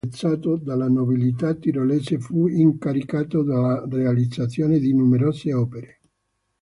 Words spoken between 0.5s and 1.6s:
dalla nobiltà